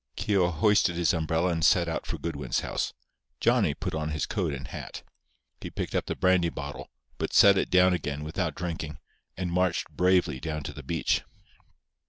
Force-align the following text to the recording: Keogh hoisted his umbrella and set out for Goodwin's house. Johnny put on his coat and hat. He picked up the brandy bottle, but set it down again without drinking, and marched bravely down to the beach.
Keogh 0.15 0.49
hoisted 0.53 0.95
his 0.95 1.13
umbrella 1.13 1.49
and 1.51 1.63
set 1.63 1.87
out 1.87 2.07
for 2.07 2.17
Goodwin's 2.17 2.61
house. 2.61 2.91
Johnny 3.39 3.75
put 3.75 3.93
on 3.93 4.09
his 4.09 4.25
coat 4.25 4.51
and 4.51 4.67
hat. 4.67 5.03
He 5.61 5.69
picked 5.69 5.93
up 5.93 6.07
the 6.07 6.15
brandy 6.15 6.49
bottle, 6.49 6.89
but 7.19 7.33
set 7.33 7.55
it 7.55 7.69
down 7.69 7.93
again 7.93 8.23
without 8.23 8.55
drinking, 8.55 8.97
and 9.37 9.51
marched 9.51 9.91
bravely 9.91 10.39
down 10.39 10.63
to 10.63 10.73
the 10.73 10.81
beach. 10.81 11.21